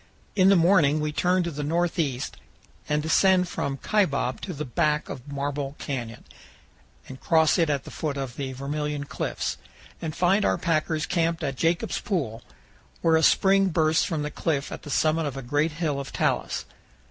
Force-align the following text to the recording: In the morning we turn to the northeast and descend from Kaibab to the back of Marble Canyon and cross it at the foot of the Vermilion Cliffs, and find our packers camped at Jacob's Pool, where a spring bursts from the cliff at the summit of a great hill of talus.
In 0.35 0.49
the 0.49 0.55
morning 0.55 0.99
we 0.99 1.11
turn 1.11 1.43
to 1.43 1.51
the 1.51 1.61
northeast 1.61 2.37
and 2.89 3.03
descend 3.03 3.47
from 3.47 3.77
Kaibab 3.77 4.41
to 4.41 4.51
the 4.51 4.65
back 4.65 5.09
of 5.09 5.31
Marble 5.31 5.75
Canyon 5.77 6.23
and 7.07 7.19
cross 7.19 7.59
it 7.59 7.69
at 7.69 7.83
the 7.83 7.91
foot 7.91 8.17
of 8.17 8.35
the 8.35 8.51
Vermilion 8.51 9.03
Cliffs, 9.03 9.57
and 10.01 10.15
find 10.15 10.43
our 10.43 10.57
packers 10.57 11.05
camped 11.05 11.43
at 11.43 11.55
Jacob's 11.55 11.99
Pool, 11.99 12.41
where 13.03 13.15
a 13.15 13.21
spring 13.21 13.67
bursts 13.67 14.03
from 14.03 14.23
the 14.23 14.31
cliff 14.31 14.71
at 14.71 14.81
the 14.81 14.89
summit 14.89 15.27
of 15.27 15.37
a 15.37 15.43
great 15.43 15.73
hill 15.73 15.99
of 15.99 16.11
talus. 16.11 16.65